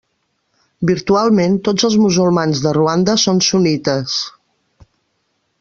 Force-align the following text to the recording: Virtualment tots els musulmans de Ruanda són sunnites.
Virtualment 0.89 1.59
tots 1.67 1.85
els 1.91 1.99
musulmans 2.05 2.63
de 2.65 2.73
Ruanda 2.81 3.19
són 3.27 3.45
sunnites. 3.51 4.21